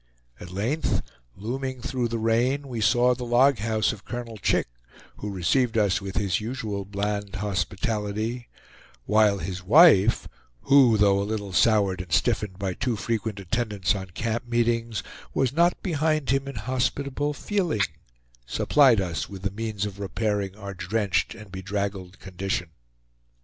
[0.39, 1.03] At length,
[1.35, 4.65] looming through the rain, we saw the log house of Colonel Chick,
[5.17, 8.47] who received us with his usual bland hospitality;
[9.05, 10.27] while his wife,
[10.61, 15.03] who, though a little soured and stiffened by too frequent attendance on camp meetings,
[15.35, 17.81] was not behind him in hospitable feeling,
[18.47, 22.71] supplied us with the means of repairing our drenched and bedraggled condition.